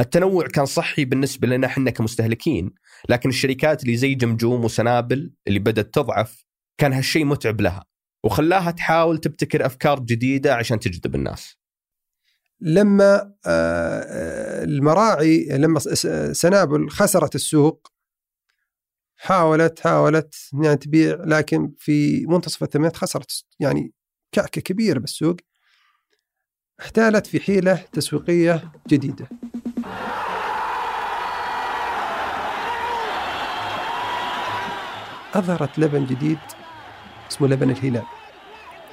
التنوع 0.00 0.46
كان 0.46 0.66
صحي 0.66 1.04
بالنسبة 1.04 1.48
لنا 1.48 1.66
إحنا 1.66 1.90
كمستهلكين 1.90 2.74
لكن 3.08 3.28
الشركات 3.28 3.82
اللي 3.82 3.96
زي 3.96 4.14
جمجوم 4.14 4.64
وسنابل 4.64 5.32
اللي 5.48 5.58
بدأت 5.58 5.94
تضعف 5.94 6.44
كان 6.80 6.92
هالشيء 6.92 7.24
متعب 7.24 7.60
لها 7.60 7.84
وخلاها 8.24 8.70
تحاول 8.70 9.18
تبتكر 9.18 9.66
أفكار 9.66 10.00
جديدة 10.00 10.54
عشان 10.54 10.80
تجذب 10.80 11.14
الناس. 11.14 11.61
لما 12.64 13.14
آه، 13.46 14.00
آه، 14.00 14.64
المراعي 14.64 15.48
لما 15.50 15.80
سنابل 16.32 16.90
خسرت 16.90 17.34
السوق 17.34 17.92
حاولت 19.16 19.80
حاولت 19.80 20.34
يعني 20.62 20.76
تبيع 20.76 21.16
لكن 21.24 21.72
في 21.78 22.26
منتصف 22.26 22.62
الثمانينات 22.62 22.96
خسرت 22.96 23.44
يعني 23.60 23.92
كعكة 24.32 24.60
كبيرة 24.60 24.98
بالسوق. 24.98 25.36
احتالت 26.80 27.26
في 27.26 27.40
حيلة 27.40 27.84
تسويقية 27.92 28.72
جديدة. 28.88 29.28
أظهرت 35.34 35.78
لبن 35.78 36.06
جديد 36.06 36.38
اسمه 37.30 37.48
لبن 37.48 37.70
الهلال. 37.70 38.06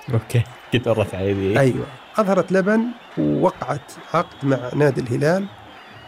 كنت 0.07 0.43
مرت 0.85 1.15
علي 1.15 1.59
أيوه 1.59 1.87
أظهرت 2.17 2.51
لبن 2.51 2.85
ووقعت 3.17 3.91
عقد 4.13 4.45
مع 4.45 4.71
نادي 4.75 5.01
الهلال 5.01 5.47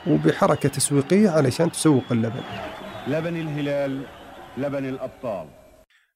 وبحركة 0.08 0.70
تسويقية 0.70 1.30
علشان 1.30 1.72
تسوق 1.72 2.04
اللبن. 2.12 2.44
لبن 3.08 3.36
الهلال 3.36 4.06
لبن 4.58 4.86
الأبطال 4.86 5.50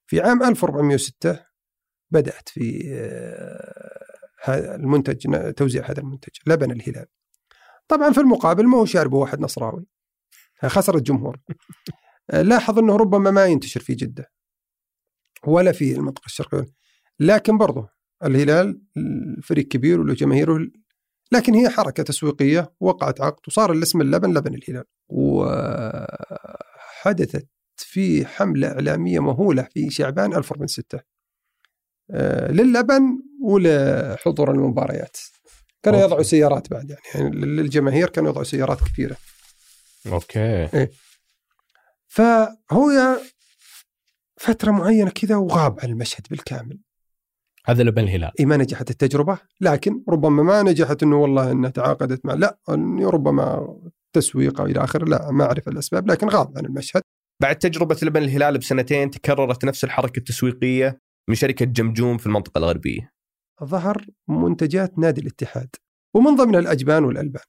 في 0.06 0.20
عام 0.20 0.42
1406 0.42 1.38
بدأت 2.10 2.48
في 2.48 2.82
آه، 2.94 4.04
هذا 4.44 4.74
المنتج 4.74 5.52
توزيع 5.52 5.90
هذا 5.90 6.00
المنتج 6.00 6.32
لبن 6.46 6.70
الهلال. 6.70 7.06
طبعا 7.88 8.12
في 8.12 8.20
المقابل 8.20 8.66
ما 8.66 8.78
هو 8.78 8.84
شاربه 8.84 9.16
واحد 9.18 9.40
نصراوي. 9.40 9.86
خسر 10.66 10.96
الجمهور. 10.96 11.40
آه، 12.30 12.42
لاحظ 12.42 12.78
إنه 12.78 12.96
ربما 12.96 13.30
ما 13.30 13.46
ينتشر 13.46 13.80
في 13.80 13.94
جدة. 13.94 14.32
ولا 15.46 15.72
في 15.72 15.92
المنطقة 15.92 16.26
الشرقية. 16.26 16.66
لكن 17.20 17.58
برضه 17.58 17.95
الهلال 18.24 18.80
فريق 19.42 19.68
كبير 19.68 20.00
وله 20.00 20.14
جماهيره 20.14 20.66
لكن 21.32 21.54
هي 21.54 21.70
حركة 21.70 22.02
تسويقية 22.02 22.72
وقعت 22.80 23.20
عقد 23.20 23.40
وصار 23.48 23.72
الاسم 23.72 24.00
اللبن 24.00 24.34
لبن 24.34 24.54
الهلال. 24.54 24.84
وحدثت 26.98 27.48
في 27.76 28.26
حملة 28.26 28.68
إعلامية 28.68 29.20
مهولة 29.20 29.62
في 29.62 29.90
شعبان 29.90 30.34
1406 30.34 31.00
آه، 32.10 32.52
للبن 32.52 33.02
ولحضور 33.42 34.50
المباريات. 34.50 35.16
كانوا. 35.82 36.00
يضعوا 36.00 36.22
سيارات 36.22 36.70
بعد 36.70 36.90
يعني, 36.90 37.02
يعني 37.14 37.30
للجماهير 37.30 38.08
كانوا 38.08 38.30
يضعوا 38.30 38.44
سيارات 38.44 38.80
كثيره 38.80 39.16
أوكي. 40.06 40.88
فهو 42.08 43.18
فترة 44.36 44.70
معينة 44.70 45.10
كذا 45.10 45.36
وغاب 45.36 45.80
عن 45.80 45.88
المشهد 45.88 46.26
بالكامل. 46.30 46.78
هذا 47.68 47.82
لبن 47.82 48.02
الهلال 48.02 48.32
إي 48.40 48.44
ما 48.44 48.56
نجحت 48.56 48.90
التجربة 48.90 49.38
لكن 49.60 50.02
ربما 50.08 50.42
ما 50.42 50.62
نجحت 50.62 51.02
إنه 51.02 51.16
والله 51.16 51.52
إنها 51.52 51.70
تعاقدت 51.70 52.26
مع 52.26 52.34
لا 52.34 52.58
ربما 53.00 53.76
تسويق 54.12 54.60
أو 54.60 54.66
إلى 54.66 54.84
آخره 54.84 55.04
لا 55.04 55.30
ما 55.30 55.44
أعرف 55.44 55.68
الأسباب 55.68 56.10
لكن 56.10 56.28
غاب 56.28 56.58
عن 56.58 56.64
المشهد. 56.64 57.02
بعد 57.42 57.56
تجربة 57.58 57.96
لبن 58.02 58.22
الهلال 58.22 58.58
بسنتين 58.58 59.10
تكررت 59.10 59.64
نفس 59.64 59.84
الحركة 59.84 60.18
التسويقية 60.18 61.00
من 61.28 61.34
شركة 61.34 61.64
جمجوم 61.64 62.18
في 62.18 62.26
المنطقة 62.26 62.58
الغربية. 62.58 63.10
ظهر 63.64 64.06
منتجات 64.28 64.98
نادي 64.98 65.20
الاتحاد 65.20 65.68
ومن 66.14 66.36
ضمنها 66.36 66.60
الأجبان 66.60 67.04
والألبان 67.04 67.44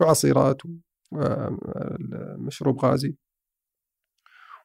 وعصيرات 0.00 0.62
ومشروب 1.12 2.84
غازي 2.84 3.16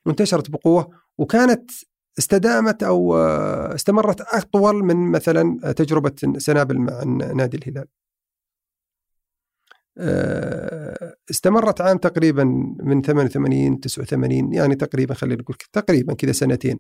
وانتشرت 0.06 0.50
بقوة 0.50 0.90
وكانت 1.18 1.72
استدامت 2.20 2.84
أو 2.84 3.18
آه، 3.18 3.76
استمرت 3.76 4.22
أطول 4.22 4.84
من 4.84 5.12
مثلا 5.12 5.72
تجربة 5.72 6.16
سنابل 6.38 6.78
مع 6.78 7.04
نادي 7.34 7.58
الهلال. 7.58 7.88
آه، 9.98 11.16
استمرت 11.32 11.82
عام 11.82 11.98
تقريبا 11.98 12.44
من 12.84 13.02
88 13.02 13.80
89 13.80 14.54
يعني 14.54 14.76
تقريبا 14.76 15.14
خلينا 15.14 15.42
نقول 15.42 15.56
تقريبا 15.74 16.14
كذا 16.14 16.32
سنتين 16.32 16.80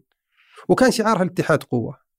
وكان 0.69 0.91
شعارها 0.91 1.23
الاتحاد 1.23 1.63
قوة. 1.63 2.11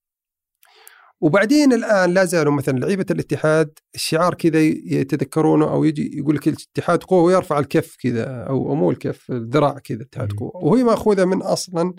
وبعدين 1.21 1.73
الآن 1.73 2.14
لا 2.14 2.25
زالوا 2.25 2.52
مثلا 2.52 2.78
لعيبة 2.78 3.07
الاتحاد 3.11 3.78
الشعار 3.95 4.35
كذا 4.35 4.61
يتذكرونه 4.61 5.71
أو 5.71 5.85
يجي 5.85 6.19
يقول 6.19 6.37
لك 6.37 6.49
الاتحاد 6.49 7.02
قوة 7.02 7.23
ويرفع 7.23 7.59
الكف 7.59 7.97
كذا 8.00 8.25
أو 8.25 8.75
مو 8.75 8.90
الكف 8.90 9.31
الذراع 9.31 9.78
كذا 9.78 10.02
اتحاد. 10.02 10.33
قوة 10.33 10.57
وهي 10.57 10.83
ماخوذه 10.85 11.25
من 11.25 11.42
أصلا 11.42 11.95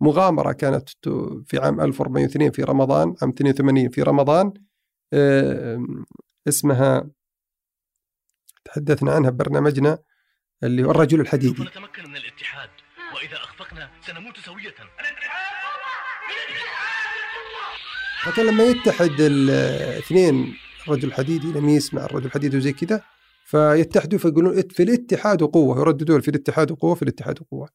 مغامرة 0.00 0.52
كانت 0.52 0.88
في 1.46 1.58
عام 1.58 1.80
1402 1.80 2.50
في 2.50 2.62
رمضان 2.62 3.14
عام 3.22 3.30
82 3.30 3.88
في 3.88 4.02
رمضان. 4.02 4.52
اسمها 6.48 7.10
تحدثنا 8.64 9.12
عنها 9.12 9.30
ببرنامجنا 9.30 9.98
اللي 10.62 10.84
هو 10.84 10.90
الرجل 10.90 11.20
الحديدي. 11.20 11.62
نتمكن 11.62 12.10
من 12.10 12.16
الاتحاد 12.16 12.70
وإذا 13.14 13.36
أخفقنا 13.36 13.90
سنموت 14.06 14.38
سوية. 14.38 14.74
فكان 18.22 18.46
لما 18.46 18.64
يتحد 18.64 19.20
الاثنين 19.20 20.56
الرجل 20.88 21.08
الحديدي 21.08 21.52
لميس 21.52 21.94
مع 21.94 22.04
الرجل 22.04 22.26
الحديدي 22.26 22.56
وزي 22.56 22.72
كذا 22.72 23.02
فيتحدوا 23.44 24.18
فيقولون 24.18 24.62
في 24.68 24.82
الاتحاد 24.82 25.42
قوة 25.42 25.80
يرددون 25.80 26.20
في 26.20 26.28
الاتحاد 26.28 26.72
قوة 26.72 26.94
في 26.94 27.02
الاتحاد 27.02 27.38
قوة. 27.38 27.68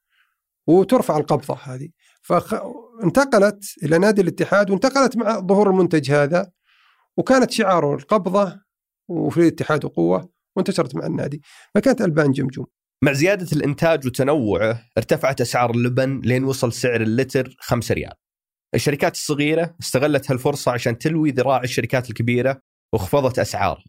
وترفع 0.68 1.18
القبضة 1.18 1.58
هذه. 1.64 1.90
فانتقلت 2.22 3.64
إلى 3.84 3.98
نادي 3.98 4.22
الاتحاد 4.22 4.72
وانتقلت 4.72 5.18
مع 5.18 5.40
ظهور 5.40 5.70
المنتج 5.70 6.12
هذا 6.12 6.52
وكانت 7.18 7.52
شعاره 7.52 7.96
القبضة 7.96 8.60
وفي 9.10 9.40
الاتحاد 9.40 9.86
قوة 9.86 10.30
وانتشرت 10.56 10.96
مع 10.96 11.06
النادي. 11.06 11.42
فكانت 11.76 12.02
ألبان 12.02 12.32
جمجم. 12.32 12.66
مع 13.04 13.14
زيادة 13.14 13.48
الإنتاج 13.58 14.08
وتنوعه 14.08 14.82
ارتفعت 14.98 15.42
أسعار 15.42 15.72
اللبن 15.72 16.22
لين 16.24 16.44
وصل 16.44 16.74
سعر 16.74 17.02
اللتر 17.02 17.56
5 17.60 17.94
ريال. 17.96 18.14
الشركات 18.76 19.14
الصغيرة 19.14 19.76
استغلت 19.82 20.32
هالفرصة 20.32 20.72
عشان 20.72 20.98
تلوي 20.98 21.32
ذراع 21.32 21.64
الشركات 21.64 22.10
الكبيرة 22.10 22.62
وخفضت 22.94 23.40
أسعارها. 23.40 23.84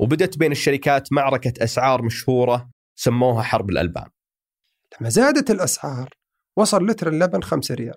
وبدت 0.00 0.38
بين 0.38 0.52
الشركات 0.52 1.12
معركة 1.12 1.64
أسعار 1.64 2.02
مشهورة 2.02 2.70
سموها 2.96 3.42
حرب 3.42 3.70
الألبان. 3.70 4.06
لما 5.00 5.10
زادت 5.10 5.50
الأسعار 5.50 6.08
وصل 6.56 6.86
لتر 6.86 7.08
اللبن 7.08 7.42
5 7.42 7.74
ريال. 7.74 7.94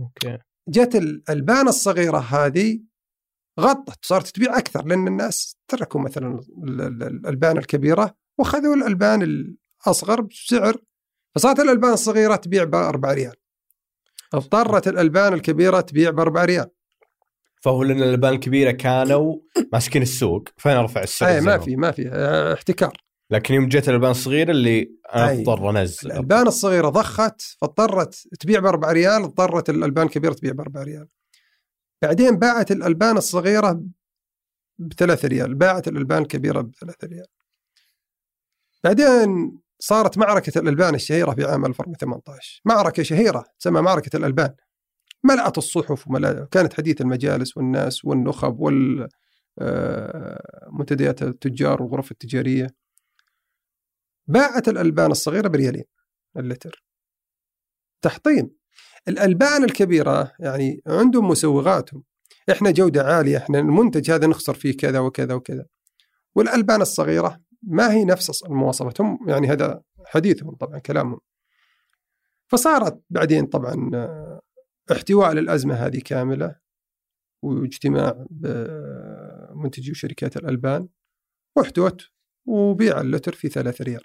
okay. 0.00 0.38
جت 0.68 0.94
الالبان 0.96 1.68
الصغيرة 1.68 2.18
هذه 2.18 2.80
غطت 3.60 4.04
صارت 4.04 4.26
تبيع 4.26 4.58
أكثر 4.58 4.86
لأن 4.86 5.06
الناس 5.08 5.56
تركوا 5.68 6.00
مثلا 6.00 6.40
ال- 6.64 6.80
ال- 6.80 7.02
الالبان 7.02 7.58
الكبيرة 7.58 8.14
واخذوا 8.38 8.74
الألبان 8.76 9.22
ال- 9.22 9.56
اصغر 9.86 10.20
بسعر 10.20 10.76
فصارت 11.34 11.60
الألبان 11.60 11.92
الصغيرة 11.92 12.36
تبيع 12.36 12.64
ب 12.64 12.74
4 12.74 13.12
ريال. 13.12 13.34
اضطرت 14.34 14.88
الألبان 14.88 15.32
الكبيرة 15.32 15.80
تبيع 15.80 16.10
ب 16.10 16.20
4 16.20 16.44
ريال. 16.44 16.70
فهو 17.62 17.82
لأن 17.82 17.98
الألبان 18.02 18.32
الكبيرة 18.34 18.70
كانوا 18.70 19.38
ماسكين 19.72 20.02
السوق 20.02 20.48
فانا 20.56 20.82
رفع 20.82 21.02
السعر 21.02 21.28
اي 21.28 21.40
ما. 21.40 21.58
في 21.58 21.76
ما 21.76 21.90
في 21.90 22.08
آه، 22.12 22.54
احتكار. 22.54 22.96
لكن 23.30 23.54
يوم 23.54 23.68
جت 23.68 23.88
الالبان 23.88 24.10
الصغيره 24.10 24.50
اللي 24.50 24.92
أنا 25.14 25.30
أي. 25.30 25.40
اضطر 25.40 25.70
أنزل. 25.70 26.12
الالبان 26.12 26.46
الصغيرة 26.46 26.88
ضخت 26.88 27.42
فاضطرت 27.60 28.14
تبيع 28.40 28.60
ب 28.60 28.66
4 28.66 28.92
ريال 28.92 29.22
اضطرت 29.22 29.70
الالبان 29.70 30.06
الكبيرة 30.06 30.32
تبيع 30.32 30.52
ب 30.52 30.60
4 30.60 30.82
ريال. 30.82 31.08
بعدين 32.02 32.36
باعت 32.36 32.70
الالبان 32.70 33.16
الصغيرة 33.16 33.80
ب 34.78 34.92
3 34.92 35.28
ريال 35.28 35.54
باعت 35.54 35.88
الالبان 35.88 36.22
الكبيرة 36.22 36.60
ب 36.60 36.74
3 36.80 37.06
ريال. 37.06 37.26
بعدين 38.84 39.58
صارت 39.78 40.18
معركة 40.18 40.58
الالبان 40.58 40.94
الشهيرة 40.94 41.34
في 41.34 41.44
عام 41.44 41.66
2018 41.66 42.60
معركة 42.64 43.02
شهيرة 43.02 43.44
تسمى 43.58 43.80
معركة 43.80 44.16
الالبان 44.16 44.54
ملأت 45.24 45.58
الصحف 45.58 46.08
وملأ 46.08 46.48
كانت 46.50 46.74
حديث 46.74 47.00
المجالس 47.00 47.56
والناس 47.56 48.04
والنخب 48.04 48.60
وال 48.60 49.08
آه، 49.60 50.68
منتديات 50.72 51.22
التجار 51.22 51.82
والغرف 51.82 52.10
التجارية. 52.10 52.66
باعت 54.28 54.68
الألبان 54.68 55.10
الصغيرة 55.10 55.48
بريالين 55.48 55.84
اللتر. 56.36 56.84
تحطيم 58.02 58.50
الألبان 59.08 59.64
الكبيرة 59.64 60.32
يعني 60.40 60.82
عندهم 60.86 61.28
مسوغاتهم. 61.28 62.04
إحنا 62.50 62.70
جودة 62.70 63.02
عالية 63.02 63.36
إحنا 63.36 63.58
المنتج 63.58 64.10
هذا 64.10 64.26
نخسر 64.26 64.54
فيه 64.54 64.76
كذا 64.76 64.98
وكذا 64.98 65.34
وكذا. 65.34 65.66
والألبان 66.34 66.82
الصغيرة 66.82 67.40
ما 67.62 67.92
هي 67.92 68.04
نفس 68.04 68.42
المواصفات 68.44 69.00
هم 69.00 69.18
يعني 69.28 69.48
هذا 69.48 69.82
حديثهم 70.06 70.54
طبعا 70.54 70.78
كلامهم. 70.78 71.20
فصارت 72.48 73.02
بعدين 73.10 73.46
طبعا 73.46 73.90
آه، 73.94 74.40
احتواء 74.92 75.32
للأزمة 75.32 75.74
هذه 75.74 76.00
كاملة 76.04 76.56
واجتماع 77.42 78.26
بمنتجي 78.30 79.90
وشركات 79.90 80.36
الألبان 80.36 80.88
واحتوت 81.56 82.02
وبيع 82.46 83.00
اللتر 83.00 83.32
في 83.32 83.48
3 83.48 83.84
ريال. 83.84 84.02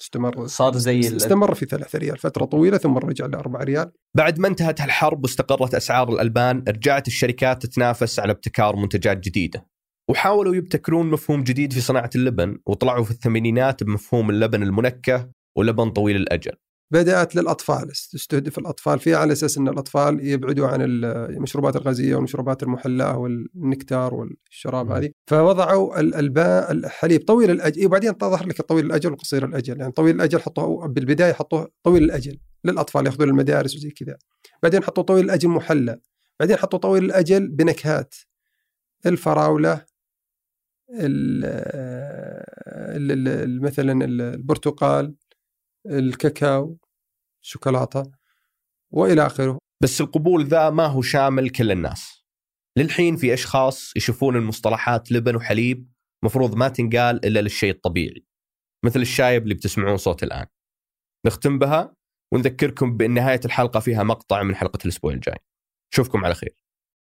استمر. 0.00 0.46
صار 0.46 0.76
زي 0.76 1.00
استمر 1.00 1.54
في 1.54 1.66
3 1.66 1.98
ريال 1.98 2.18
فترة 2.18 2.44
طويلة 2.44 2.78
ثم 2.78 2.98
رجع 2.98 3.26
ل 3.26 3.34
4 3.34 3.64
ريال. 3.64 3.92
بعد 4.16 4.38
ما 4.38 4.48
انتهت 4.48 4.80
الحرب 4.80 5.22
واستقرت 5.22 5.74
أسعار 5.74 6.08
الألبان 6.08 6.64
رجعت 6.68 7.06
الشركات 7.06 7.66
تتنافس 7.66 8.18
على 8.18 8.32
ابتكار 8.32 8.76
منتجات 8.76 9.18
جديدة. 9.18 9.66
وحاولوا 10.10 10.54
يبتكرون 10.54 11.10
مفهوم 11.10 11.44
جديد 11.44 11.72
في 11.72 11.80
صناعة 11.80 12.10
اللبن 12.14 12.58
وطلعوا 12.66 13.04
في 13.04 13.10
الثمانينات 13.10 13.82
بمفهوم 13.82 14.30
اللبن 14.30 14.62
المنكه 14.62 15.30
ولبن 15.58 15.90
طويل 15.90 16.16
الأجل. 16.16 16.52
بدأت 16.90 17.36
للأطفال 17.36 17.88
تستهدف 17.88 18.58
الأطفال. 18.58 18.98
فيها 18.98 19.16
على 19.16 19.32
أساس 19.32 19.58
إن 19.58 19.68
الأطفال 19.68 20.26
يبعدوا 20.26 20.66
عن 20.66 20.82
المشروبات 20.82 21.76
الغازية 21.76 22.14
والمشروبات 22.14 22.62
المحلاه 22.62 23.18
والنكتار 23.18 24.14
والشراب. 24.14 24.90
هذه. 24.90 25.10
فوضعوا 25.26 26.00
الالباء 26.00 26.72
الحليب 26.72 27.24
طويل 27.24 27.50
الأجل 27.50 27.86
وبعدين 27.86 28.12
ظهر 28.12 28.46
لك 28.46 28.62
طويل 28.62 28.86
الأجل 28.86 29.12
وقصير 29.12 29.44
الأجل. 29.44 29.80
يعني 29.80 29.92
طويل 29.92 30.14
الأجل 30.16 30.40
حطوه 30.40 30.86
بالبداية 30.88 31.32
حطوه 31.32 31.70
طويل 31.82 32.02
الأجل 32.02 32.38
للأطفال 32.64 33.06
يأخذون 33.06 33.28
المدارس 33.28 33.76
وزي 33.76 33.90
كذا. 33.90 34.16
بعدين 34.62 34.82
حطوا 34.82 35.02
طويل 35.02 35.24
الأجل 35.24 35.48
محلى 35.48 35.98
بعدين 36.40 36.56
حطوا 36.56 36.78
طويل 36.78 37.04
الأجل 37.04 37.48
بنكهات. 37.48 38.14
الفراولة 39.06 39.84
ال- 40.90 41.44
ال- 42.96 43.28
ال- 43.28 43.62
مثلا 43.62 44.04
البرتقال 44.04 45.14
الكاكاو 45.90 46.78
الشوكولاتة 47.42 48.12
وإلى 48.90 49.26
آخره. 49.26 49.58
بس 49.82 50.00
القبول 50.00 50.44
ذا 50.44 50.70
ما 50.70 50.86
هو 50.86 51.02
شامل 51.02 51.50
كل 51.50 51.70
الناس. 51.70 52.24
للحين 52.78 53.16
في 53.16 53.34
أشخاص 53.34 53.92
يشوفون 53.96 54.36
المصطلحات 54.36 55.12
لبن 55.12 55.36
وحليب 55.36 55.92
مفروض 56.24 56.54
ما 56.54 56.68
تنقال 56.68 57.26
إلا 57.26 57.40
للشيء 57.40 57.70
الطبيعي 57.70 58.26
مثل 58.84 59.00
الشايب 59.00 59.42
اللي 59.42 59.54
بتسمعون 59.54 59.96
صوت 59.96 60.22
الآن. 60.22 60.46
نختم 61.26 61.58
بها 61.58 61.96
ونذكركم 62.32 62.96
بأن 62.96 63.10
نهاية 63.10 63.40
الحلقة 63.44 63.80
فيها 63.80 64.02
مقطع 64.02 64.42
من 64.42 64.54
حلقة 64.54 64.78
الأسبوع 64.84 65.12
الجاي. 65.12 65.38
نشوفكم 65.92 66.24
على 66.24 66.34
خير. 66.34 66.56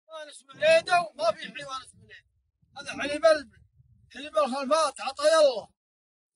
حيوان 0.07 0.27
اسمه 0.27 0.53
ليدو 0.53 0.91
ما 1.17 1.31
في 1.31 1.41
حيوان 1.41 1.81
اسمه 1.85 2.01
ليدو 2.01 2.29
هذا 2.77 3.01
حليب 3.01 3.25
البن 3.25 3.51
حليب 4.13 4.37
الخلفات 4.37 5.01
عطى 5.01 5.23
يلا. 5.23 5.67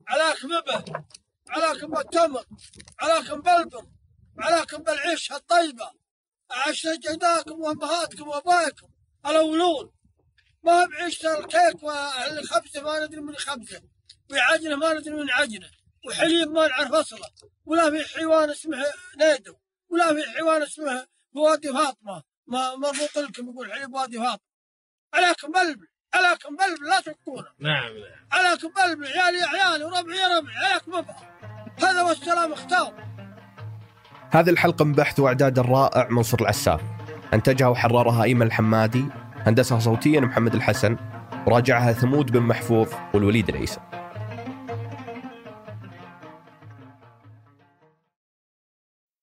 علاكم 0.08 0.48
به 0.48 1.04
علاكم 1.50 1.88
بالتمر 1.88 2.46
علاكم 3.00 3.42
بالبر 3.42 3.86
علاكم 4.40 4.78
بالعيش 4.78 5.32
الطيبة. 5.32 5.92
عشت 6.52 6.88
جداكم 6.88 7.62
وأمهاتكم 7.62 8.28
وأبائكم. 8.28 8.88
الاولون 9.26 9.92
ما 10.64 10.86
بعيشة 10.86 11.40
الكيك 11.40 11.84
والخبزة 11.84 12.82
ما 12.82 13.06
ندري 13.06 13.22
من 13.22 13.36
خبزة. 13.36 13.82
وعجنة 14.32 14.76
ما 14.76 14.94
ندري 14.94 15.14
من 15.14 15.32
عجنة. 15.32 15.70
وحليب 16.08 16.52
ما 16.52 16.68
نعرف 16.68 16.94
أصله. 16.94 17.30
ولا 17.66 17.90
في 17.92 18.14
حيوان 18.16 18.50
اسمه 18.50 18.86
ليدو 19.18 19.56
ولا 19.90 20.14
في 20.14 20.32
حيوان 20.32 20.62
اسمه 20.62 21.08
بوادي 21.34 21.74
فاطمة. 21.74 22.24
ما 22.48 22.76
مربوط 22.76 23.18
لكم 23.18 23.50
يقول 23.50 23.74
حليب 23.74 23.94
وادي 23.94 24.18
فاطمة. 24.18 24.50
عليكم 25.14 25.52
بلبل 25.52 25.88
عليكم 26.14 26.56
بلبل 26.56 26.88
لا 26.90 27.02
تبقونه 27.02 27.48
نعم 27.60 27.94
عليكم 28.32 28.68
بلبل 28.68 29.08
عيالي 29.08 29.38
يا 29.38 29.46
عيالي 29.48 29.84
وربعي 29.84 30.38
ربعي. 30.38 30.56
عليكم 30.56 30.96
ابقى 30.96 31.39
هذا 31.82 32.02
والسلام 32.02 32.54
اختار. 32.54 32.94
هذه 34.32 34.50
الحلقة 34.50 34.86
من 34.86 34.94
بحث 34.94 35.20
واعداد 35.20 35.60
الرائع 35.60 36.08
منصور 36.10 36.42
العساف. 36.42 36.82
أنتجها 37.34 37.68
وحررها 37.68 38.24
إيمن 38.24 38.42
الحمادي 38.42 39.06
هندسها 39.38 39.80
صوتيا 39.80 40.20
محمد 40.20 40.56
الحسن 40.56 40.98
وراجعها 41.48 41.94
ثمود 41.94 42.32
بن 42.32 42.40
محفوظ 42.40 42.94
والوليد 43.14 43.50
العيسى. 43.50 43.80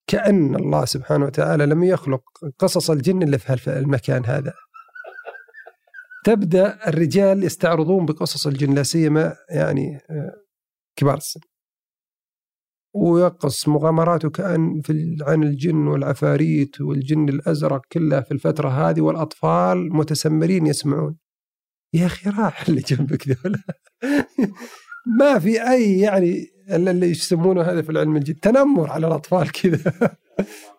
كأن 0.07 0.55
الله 0.55 0.85
سبحانه 0.85 1.25
وتعالى 1.25 1.65
لم 1.65 1.83
يخلق 1.83 2.23
قصص 2.59 2.89
الجن 2.89 3.23
إلا 3.23 3.37
في 3.37 3.79
المكان 3.79 4.25
هذا. 4.25 4.53
تبدأ 6.23 6.87
الرجال 6.87 7.43
يستعرضون 7.43 8.05
بقصص 8.05 8.47
الجن 8.47 8.73
لا 8.73 8.83
سيما 8.83 9.35
يعني 9.49 9.99
آه، 10.09 10.33
كبار 10.95 11.17
السن. 11.17 11.39
ويقص 12.93 13.67
مغامراته 13.67 14.29
كأن 14.29 14.81
في 14.81 15.17
عن 15.21 15.43
الجن 15.43 15.87
والعفاريت 15.87 16.81
والجن 16.81 17.29
الأزرق 17.29 17.81
كلها 17.91 18.21
في 18.21 18.31
الفترة 18.31 18.69
هذه 18.69 19.01
والأطفال 19.01 19.95
متسمرين 19.95 20.67
يسمعون. 20.67 21.17
يا 21.93 22.05
أخي 22.05 22.29
راح 22.29 22.67
اللي 22.69 22.81
جنبك 22.81 23.27
ذولا. 23.27 23.63
ما 25.19 25.39
في 25.39 25.69
أي 25.69 25.99
يعني 25.99 26.47
اللي 26.69 27.07
يسمونه 27.07 27.61
هذا 27.61 27.81
في 27.81 27.89
العلم 27.89 28.15
الجن 28.15 28.39
تنمر 28.39 28.91
على 28.91 29.07
الأطفال 29.07 29.51
كذا. 29.51 29.93